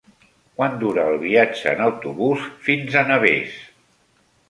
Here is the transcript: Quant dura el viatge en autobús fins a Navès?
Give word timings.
Quant 0.59 0.77
dura 0.83 1.03
el 1.09 1.19
viatge 1.25 1.71
en 1.75 1.85
autobús 1.89 2.49
fins 2.71 3.01
a 3.05 3.09
Navès? 3.15 3.65